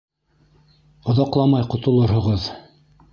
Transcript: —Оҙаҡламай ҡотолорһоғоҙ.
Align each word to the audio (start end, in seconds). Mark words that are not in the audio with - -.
—Оҙаҡламай 1.13 1.67
ҡотолорһоғоҙ. 1.73 2.49